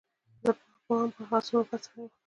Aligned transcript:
زما 0.43 0.53
په 0.67 0.71
پام 0.87 1.07
هغه 1.17 1.39
څومره 1.47 1.65
بد 1.69 1.81
سړى 1.85 2.01
و. 2.09 2.11